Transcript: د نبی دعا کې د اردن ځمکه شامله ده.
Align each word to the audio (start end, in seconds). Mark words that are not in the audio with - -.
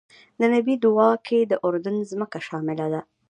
د 0.39 0.41
نبی 0.53 0.73
دعا 0.85 1.11
کې 1.27 1.39
د 1.51 1.53
اردن 1.67 1.95
ځمکه 2.11 2.39
شامله 2.47 2.85
ده. 2.93 3.01